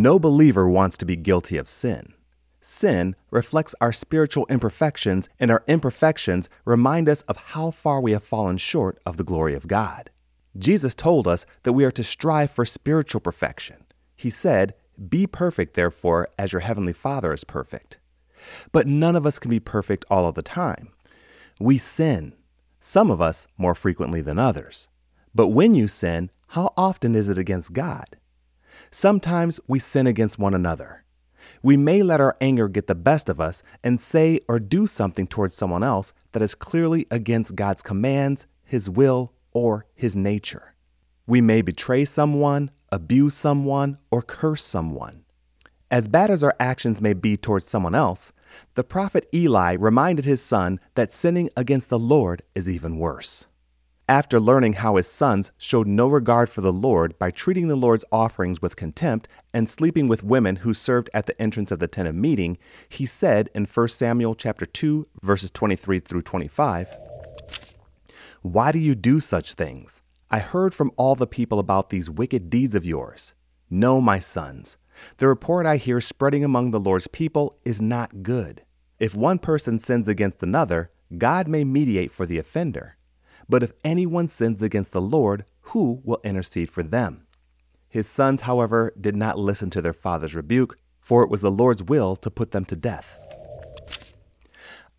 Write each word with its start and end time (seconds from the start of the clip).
No 0.00 0.18
believer 0.18 0.66
wants 0.66 0.96
to 0.96 1.04
be 1.04 1.14
guilty 1.14 1.58
of 1.58 1.68
sin. 1.68 2.14
Sin 2.62 3.14
reflects 3.30 3.74
our 3.82 3.92
spiritual 3.92 4.46
imperfections, 4.48 5.28
and 5.38 5.50
our 5.50 5.62
imperfections 5.66 6.48
remind 6.64 7.06
us 7.06 7.20
of 7.24 7.36
how 7.36 7.70
far 7.70 8.00
we 8.00 8.12
have 8.12 8.24
fallen 8.24 8.56
short 8.56 8.98
of 9.04 9.18
the 9.18 9.24
glory 9.24 9.54
of 9.54 9.68
God. 9.68 10.08
Jesus 10.56 10.94
told 10.94 11.28
us 11.28 11.44
that 11.64 11.74
we 11.74 11.84
are 11.84 11.90
to 11.90 12.02
strive 12.02 12.50
for 12.50 12.64
spiritual 12.64 13.20
perfection. 13.20 13.84
He 14.16 14.30
said, 14.30 14.72
Be 15.10 15.26
perfect, 15.26 15.74
therefore, 15.74 16.30
as 16.38 16.54
your 16.54 16.60
heavenly 16.60 16.94
Father 16.94 17.34
is 17.34 17.44
perfect. 17.44 17.98
But 18.72 18.86
none 18.86 19.16
of 19.16 19.26
us 19.26 19.38
can 19.38 19.50
be 19.50 19.60
perfect 19.60 20.06
all 20.10 20.26
of 20.26 20.34
the 20.34 20.40
time. 20.40 20.88
We 21.58 21.76
sin, 21.76 22.32
some 22.78 23.10
of 23.10 23.20
us 23.20 23.46
more 23.58 23.74
frequently 23.74 24.22
than 24.22 24.38
others. 24.38 24.88
But 25.34 25.48
when 25.48 25.74
you 25.74 25.86
sin, 25.88 26.30
how 26.48 26.72
often 26.74 27.14
is 27.14 27.28
it 27.28 27.36
against 27.36 27.74
God? 27.74 28.16
Sometimes 28.92 29.60
we 29.68 29.78
sin 29.78 30.08
against 30.08 30.38
one 30.38 30.52
another. 30.52 31.04
We 31.62 31.76
may 31.76 32.02
let 32.02 32.20
our 32.20 32.36
anger 32.40 32.66
get 32.66 32.88
the 32.88 32.96
best 32.96 33.28
of 33.28 33.40
us 33.40 33.62
and 33.84 34.00
say 34.00 34.40
or 34.48 34.58
do 34.58 34.88
something 34.88 35.28
towards 35.28 35.54
someone 35.54 35.84
else 35.84 36.12
that 36.32 36.42
is 36.42 36.56
clearly 36.56 37.06
against 37.08 37.54
God's 37.54 37.82
commands, 37.82 38.48
His 38.64 38.90
will, 38.90 39.32
or 39.52 39.86
His 39.94 40.16
nature. 40.16 40.74
We 41.24 41.40
may 41.40 41.62
betray 41.62 42.04
someone, 42.04 42.72
abuse 42.90 43.34
someone, 43.34 43.98
or 44.10 44.22
curse 44.22 44.64
someone. 44.64 45.24
As 45.88 46.08
bad 46.08 46.28
as 46.28 46.42
our 46.42 46.54
actions 46.58 47.00
may 47.00 47.12
be 47.12 47.36
towards 47.36 47.66
someone 47.66 47.94
else, 47.94 48.32
the 48.74 48.82
prophet 48.82 49.28
Eli 49.32 49.74
reminded 49.74 50.24
his 50.24 50.42
son 50.42 50.80
that 50.96 51.12
sinning 51.12 51.48
against 51.56 51.90
the 51.90 51.98
Lord 51.98 52.42
is 52.56 52.68
even 52.68 52.98
worse. 52.98 53.46
After 54.10 54.40
learning 54.40 54.72
how 54.72 54.96
his 54.96 55.06
sons 55.06 55.52
showed 55.56 55.86
no 55.86 56.08
regard 56.08 56.48
for 56.50 56.62
the 56.62 56.72
Lord 56.72 57.16
by 57.16 57.30
treating 57.30 57.68
the 57.68 57.76
Lord's 57.76 58.04
offerings 58.10 58.60
with 58.60 58.74
contempt 58.74 59.28
and 59.54 59.68
sleeping 59.68 60.08
with 60.08 60.24
women 60.24 60.56
who 60.56 60.74
served 60.74 61.08
at 61.14 61.26
the 61.26 61.40
entrance 61.40 61.70
of 61.70 61.78
the 61.78 61.86
tent 61.86 62.08
of 62.08 62.16
meeting, 62.16 62.58
he 62.88 63.06
said 63.06 63.50
in 63.54 63.66
1 63.66 63.86
Samuel 63.86 64.34
chapter 64.34 64.66
2 64.66 65.06
verses 65.22 65.52
23 65.52 66.00
through 66.00 66.22
25, 66.22 66.88
"Why 68.42 68.72
do 68.72 68.80
you 68.80 68.96
do 68.96 69.20
such 69.20 69.54
things? 69.54 70.02
I 70.28 70.40
heard 70.40 70.74
from 70.74 70.90
all 70.96 71.14
the 71.14 71.28
people 71.28 71.60
about 71.60 71.90
these 71.90 72.10
wicked 72.10 72.50
deeds 72.50 72.74
of 72.74 72.84
yours. 72.84 73.32
No, 73.70 74.00
my 74.00 74.18
sons, 74.18 74.76
the 75.18 75.28
report 75.28 75.66
I 75.66 75.76
hear 75.76 76.00
spreading 76.00 76.42
among 76.42 76.72
the 76.72 76.80
Lord's 76.80 77.06
people 77.06 77.60
is 77.64 77.80
not 77.80 78.24
good. 78.24 78.62
If 78.98 79.14
one 79.14 79.38
person 79.38 79.78
sins 79.78 80.08
against 80.08 80.42
another, 80.42 80.90
God 81.16 81.46
may 81.46 81.62
mediate 81.62 82.10
for 82.10 82.26
the 82.26 82.38
offender. 82.38 82.96
But 83.50 83.64
if 83.64 83.72
anyone 83.82 84.28
sins 84.28 84.62
against 84.62 84.92
the 84.92 85.00
Lord, 85.00 85.44
who 85.62 86.00
will 86.04 86.20
intercede 86.22 86.70
for 86.70 86.84
them? 86.84 87.26
His 87.88 88.06
sons, 88.06 88.42
however, 88.42 88.92
did 88.98 89.16
not 89.16 89.40
listen 89.40 89.70
to 89.70 89.82
their 89.82 89.92
father's 89.92 90.36
rebuke, 90.36 90.78
for 91.00 91.24
it 91.24 91.30
was 91.30 91.40
the 91.40 91.50
Lord's 91.50 91.82
will 91.82 92.14
to 92.14 92.30
put 92.30 92.52
them 92.52 92.64
to 92.66 92.76
death. 92.76 93.18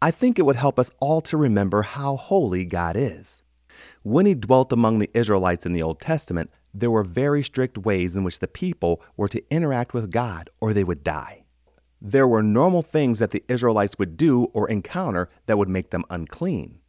I 0.01 0.11
think 0.11 0.37
it 0.37 0.45
would 0.45 0.57
help 0.57 0.77
us 0.77 0.91
all 0.99 1.21
to 1.21 1.37
remember 1.37 1.83
how 1.83 2.17
holy 2.17 2.65
God 2.65 2.97
is. 2.97 3.41
When 4.03 4.25
he 4.25 4.35
dwelt 4.35 4.73
among 4.73 4.99
the 4.99 5.11
Israelites 5.13 5.65
in 5.65 5.71
the 5.71 5.81
Old 5.81 6.01
Testament, 6.01 6.51
there 6.73 6.91
were 6.91 7.05
very 7.05 7.43
strict 7.43 7.77
ways 7.77 8.17
in 8.17 8.25
which 8.25 8.39
the 8.39 8.49
people 8.49 9.01
were 9.15 9.29
to 9.29 9.43
interact 9.49 9.93
with 9.93 10.11
God 10.11 10.49
or 10.59 10.73
they 10.73 10.83
would 10.83 11.05
die. 11.05 11.45
There 12.01 12.27
were 12.27 12.43
normal 12.43 12.81
things 12.81 13.19
that 13.19 13.29
the 13.29 13.45
Israelites 13.47 13.97
would 13.97 14.17
do 14.17 14.45
or 14.53 14.69
encounter 14.69 15.29
that 15.45 15.57
would 15.57 15.69
make 15.69 15.91
them 15.91 16.03
unclean. 16.09 16.80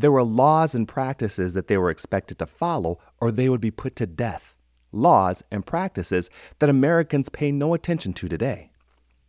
There 0.00 0.12
were 0.12 0.22
laws 0.22 0.74
and 0.74 0.88
practices 0.88 1.52
that 1.52 1.68
they 1.68 1.76
were 1.76 1.90
expected 1.90 2.38
to 2.38 2.46
follow 2.46 2.98
or 3.20 3.30
they 3.30 3.50
would 3.50 3.60
be 3.60 3.70
put 3.70 3.96
to 3.96 4.06
death. 4.06 4.54
Laws 4.92 5.44
and 5.52 5.66
practices 5.66 6.30
that 6.58 6.70
Americans 6.70 7.28
pay 7.28 7.52
no 7.52 7.74
attention 7.74 8.14
to 8.14 8.26
today. 8.26 8.70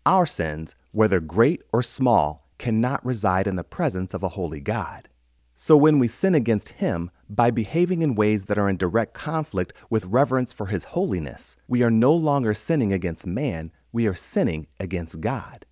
Our 0.05 0.25
sins, 0.25 0.73
whether 0.93 1.19
great 1.19 1.61
or 1.73 1.83
small, 1.83 2.47
cannot 2.57 3.05
reside 3.05 3.47
in 3.47 3.57
the 3.57 3.65
presence 3.65 4.13
of 4.13 4.23
a 4.23 4.29
holy 4.29 4.61
God. 4.61 5.09
So 5.55 5.75
when 5.75 5.99
we 5.99 6.07
sin 6.07 6.35
against 6.35 6.69
Him 6.69 7.11
by 7.29 7.51
behaving 7.51 8.01
in 8.01 8.15
ways 8.15 8.45
that 8.45 8.57
are 8.57 8.69
in 8.69 8.77
direct 8.77 9.13
conflict 9.13 9.73
with 9.89 10.05
reverence 10.05 10.53
for 10.53 10.67
His 10.67 10.85
holiness, 10.85 11.57
we 11.67 11.83
are 11.83 11.91
no 11.91 12.13
longer 12.13 12.53
sinning 12.53 12.93
against 12.93 13.27
man, 13.27 13.73
we 13.91 14.07
are 14.07 14.15
sinning 14.15 14.67
against 14.79 15.19
God. 15.19 15.65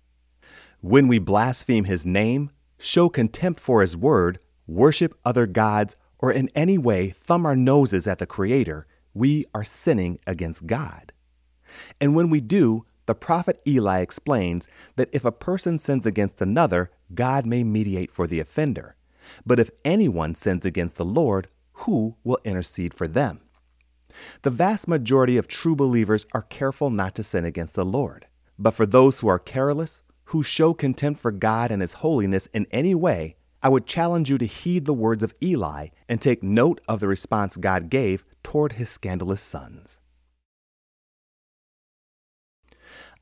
When 0.82 1.08
we 1.08 1.18
blaspheme 1.18 1.84
His 1.84 2.04
name, 2.04 2.50
show 2.78 3.08
contempt 3.08 3.60
for 3.60 3.80
His 3.80 3.96
word, 3.96 4.38
worship 4.70 5.18
other 5.24 5.46
gods, 5.46 5.96
or 6.18 6.32
in 6.32 6.48
any 6.54 6.78
way 6.78 7.10
thumb 7.10 7.44
our 7.44 7.56
noses 7.56 8.06
at 8.06 8.18
the 8.18 8.26
Creator, 8.26 8.86
we 9.14 9.44
are 9.54 9.64
sinning 9.64 10.18
against 10.26 10.66
God. 10.66 11.12
And 12.00 12.14
when 12.14 12.30
we 12.30 12.40
do, 12.40 12.86
the 13.06 13.14
prophet 13.14 13.60
Eli 13.66 14.00
explains 14.00 14.68
that 14.96 15.08
if 15.12 15.24
a 15.24 15.32
person 15.32 15.78
sins 15.78 16.06
against 16.06 16.40
another, 16.40 16.90
God 17.14 17.46
may 17.46 17.64
mediate 17.64 18.10
for 18.10 18.26
the 18.26 18.40
offender. 18.40 18.96
But 19.44 19.58
if 19.58 19.70
anyone 19.84 20.34
sins 20.34 20.64
against 20.64 20.96
the 20.96 21.04
Lord, 21.04 21.48
who 21.72 22.16
will 22.22 22.38
intercede 22.44 22.94
for 22.94 23.08
them? 23.08 23.40
The 24.42 24.50
vast 24.50 24.86
majority 24.86 25.36
of 25.36 25.48
true 25.48 25.74
believers 25.74 26.26
are 26.32 26.42
careful 26.42 26.90
not 26.90 27.14
to 27.16 27.22
sin 27.22 27.44
against 27.44 27.74
the 27.74 27.84
Lord. 27.84 28.26
But 28.58 28.74
for 28.74 28.86
those 28.86 29.20
who 29.20 29.28
are 29.28 29.38
careless, 29.38 30.02
who 30.26 30.42
show 30.42 30.74
contempt 30.74 31.20
for 31.20 31.32
God 31.32 31.70
and 31.70 31.80
His 31.82 31.94
holiness 31.94 32.46
in 32.48 32.66
any 32.70 32.94
way, 32.94 33.36
I 33.62 33.68
would 33.68 33.86
challenge 33.86 34.30
you 34.30 34.38
to 34.38 34.46
heed 34.46 34.86
the 34.86 34.94
words 34.94 35.22
of 35.22 35.34
Eli 35.42 35.88
and 36.08 36.20
take 36.20 36.42
note 36.42 36.80
of 36.88 37.00
the 37.00 37.08
response 37.08 37.56
God 37.56 37.90
gave 37.90 38.24
toward 38.42 38.74
his 38.74 38.88
scandalous 38.88 39.42
sons. 39.42 40.00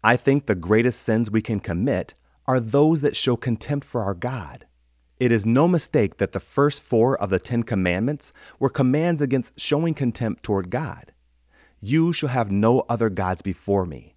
I 0.02 0.16
think 0.16 0.46
the 0.46 0.54
greatest 0.54 1.02
sins 1.02 1.30
we 1.30 1.42
can 1.42 1.58
commit 1.58 2.14
are 2.46 2.60
those 2.60 3.00
that 3.00 3.16
show 3.16 3.36
contempt 3.36 3.84
for 3.84 4.02
our 4.02 4.14
God. 4.14 4.66
It 5.18 5.32
is 5.32 5.44
no 5.44 5.66
mistake 5.66 6.18
that 6.18 6.30
the 6.30 6.40
first 6.40 6.80
four 6.80 7.20
of 7.20 7.30
the 7.30 7.40
Ten 7.40 7.64
Commandments 7.64 8.32
were 8.60 8.70
commands 8.70 9.20
against 9.20 9.58
showing 9.58 9.94
contempt 9.94 10.44
toward 10.44 10.70
God. 10.70 11.12
You 11.80 12.12
shall 12.12 12.28
have 12.28 12.52
no 12.52 12.84
other 12.88 13.10
gods 13.10 13.42
before 13.42 13.84
me. 13.84 14.14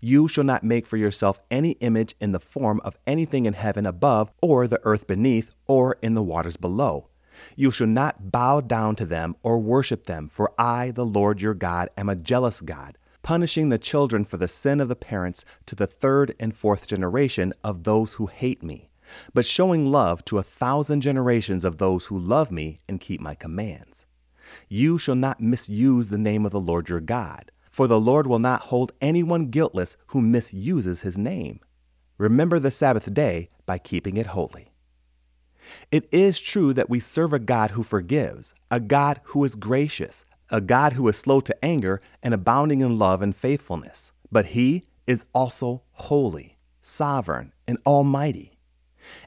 You 0.00 0.28
shall 0.28 0.44
not 0.44 0.62
make 0.62 0.86
for 0.86 0.96
yourself 0.96 1.40
any 1.50 1.72
image 1.80 2.14
in 2.20 2.32
the 2.32 2.40
form 2.40 2.80
of 2.84 2.96
anything 3.06 3.46
in 3.46 3.54
heaven 3.54 3.86
above, 3.86 4.30
or 4.40 4.66
the 4.66 4.80
earth 4.84 5.06
beneath, 5.06 5.50
or 5.66 5.96
in 6.02 6.14
the 6.14 6.22
waters 6.22 6.56
below. 6.56 7.08
You 7.56 7.70
shall 7.70 7.86
not 7.86 8.30
bow 8.30 8.60
down 8.60 8.96
to 8.96 9.06
them 9.06 9.36
or 9.42 9.58
worship 9.58 10.06
them, 10.06 10.28
for 10.28 10.52
I, 10.58 10.90
the 10.90 11.06
Lord 11.06 11.40
your 11.40 11.54
God, 11.54 11.88
am 11.96 12.08
a 12.08 12.16
jealous 12.16 12.60
God, 12.60 12.98
punishing 13.22 13.68
the 13.68 13.78
children 13.78 14.24
for 14.24 14.36
the 14.36 14.48
sin 14.48 14.80
of 14.80 14.88
the 14.88 14.96
parents 14.96 15.44
to 15.66 15.74
the 15.74 15.86
third 15.86 16.34
and 16.38 16.54
fourth 16.54 16.86
generation 16.86 17.52
of 17.64 17.84
those 17.84 18.14
who 18.14 18.26
hate 18.26 18.62
me 18.62 18.90
but 19.32 19.44
showing 19.44 19.90
love 19.90 20.24
to 20.26 20.38
a 20.38 20.42
thousand 20.42 21.00
generations 21.00 21.64
of 21.64 21.78
those 21.78 22.06
who 22.06 22.18
love 22.18 22.50
me 22.50 22.80
and 22.88 23.00
keep 23.00 23.20
my 23.20 23.34
commands. 23.34 24.06
You 24.68 24.98
shall 24.98 25.14
not 25.14 25.40
misuse 25.40 26.08
the 26.08 26.18
name 26.18 26.44
of 26.44 26.52
the 26.52 26.60
Lord 26.60 26.88
your 26.88 27.00
God, 27.00 27.52
for 27.80 27.86
the 27.86 27.98
Lord 27.98 28.26
will 28.26 28.38
not 28.38 28.64
hold 28.64 28.92
anyone 29.00 29.46
guiltless 29.46 29.96
who 30.08 30.20
misuses 30.20 31.00
his 31.00 31.16
name. 31.16 31.60
Remember 32.18 32.58
the 32.58 32.70
Sabbath 32.70 33.14
day 33.14 33.48
by 33.64 33.78
keeping 33.78 34.18
it 34.18 34.26
holy. 34.26 34.70
It 35.90 36.06
is 36.12 36.38
true 36.38 36.74
that 36.74 36.90
we 36.90 37.00
serve 37.00 37.32
a 37.32 37.38
God 37.38 37.70
who 37.70 37.82
forgives, 37.82 38.52
a 38.70 38.80
God 38.80 39.22
who 39.28 39.42
is 39.46 39.54
gracious, 39.54 40.26
a 40.50 40.60
God 40.60 40.92
who 40.92 41.08
is 41.08 41.16
slow 41.16 41.40
to 41.40 41.64
anger 41.64 42.02
and 42.22 42.34
abounding 42.34 42.82
in 42.82 42.98
love 42.98 43.22
and 43.22 43.34
faithfulness. 43.34 44.12
But 44.30 44.48
he 44.48 44.84
is 45.06 45.24
also 45.32 45.80
holy, 45.92 46.58
sovereign, 46.82 47.54
and 47.66 47.78
almighty. 47.86 48.58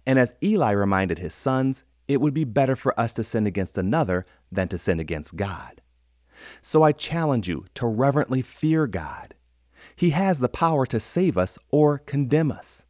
And 0.06 0.20
as 0.20 0.36
Eli 0.44 0.74
reminded 0.74 1.18
his 1.18 1.34
sons, 1.34 1.86
it 2.08 2.22
would 2.22 2.36
be 2.36 2.44
better 2.44 2.76
for 2.76 2.94
us 3.00 3.16
to 3.16 3.24
sin 3.24 3.48
against 3.48 3.80
another 3.80 4.28
than 4.52 4.68
to 4.68 4.78
sin 4.78 5.00
against 5.00 5.38
God. 5.38 5.82
So 6.62 6.84
I 6.84 6.92
challenge 6.92 7.48
you 7.48 7.66
to 7.76 7.88
reverently 7.88 8.42
fear 8.42 8.88
God. 8.88 9.36
He 9.96 10.12
has 10.12 10.40
the 10.40 10.50
power 10.50 10.86
to 10.88 11.00
save 11.00 11.38
us 11.38 11.60
or 11.72 12.00
condemn 12.00 12.52
us. 12.52 12.86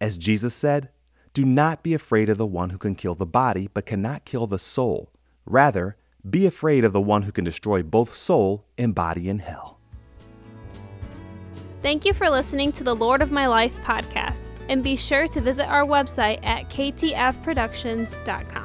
As 0.00 0.18
Jesus 0.18 0.54
said, 0.54 0.90
do 1.32 1.44
not 1.44 1.82
be 1.82 1.94
afraid 1.94 2.28
of 2.28 2.38
the 2.38 2.46
one 2.46 2.70
who 2.70 2.78
can 2.78 2.94
kill 2.94 3.14
the 3.14 3.26
body 3.26 3.68
but 3.72 3.86
cannot 3.86 4.24
kill 4.24 4.46
the 4.46 4.58
soul. 4.58 5.12
Rather, 5.46 5.96
be 6.28 6.46
afraid 6.46 6.84
of 6.84 6.92
the 6.92 7.00
one 7.00 7.22
who 7.22 7.32
can 7.32 7.44
destroy 7.44 7.82
both 7.82 8.14
soul 8.14 8.66
and 8.78 8.94
body 8.94 9.28
in 9.28 9.40
hell. 9.40 9.78
Thank 11.82 12.06
you 12.06 12.14
for 12.14 12.30
listening 12.30 12.72
to 12.72 12.84
the 12.84 12.94
Lord 12.94 13.20
of 13.20 13.30
My 13.30 13.46
Life 13.46 13.76
podcast, 13.82 14.46
and 14.70 14.82
be 14.82 14.96
sure 14.96 15.28
to 15.28 15.40
visit 15.42 15.68
our 15.68 15.84
website 15.84 16.42
at 16.42 16.70
ktfproductions.com. 16.70 18.63